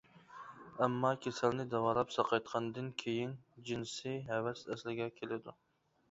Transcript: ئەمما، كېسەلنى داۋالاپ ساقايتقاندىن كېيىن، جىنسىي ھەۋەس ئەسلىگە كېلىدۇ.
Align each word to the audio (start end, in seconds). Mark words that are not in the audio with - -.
ئەمما، 0.83 1.09
كېسەلنى 1.25 1.65
داۋالاپ 1.73 2.13
ساقايتقاندىن 2.15 2.87
كېيىن، 3.03 3.35
جىنسىي 3.67 4.17
ھەۋەس 4.31 4.63
ئەسلىگە 4.69 5.09
كېلىدۇ. 5.21 5.55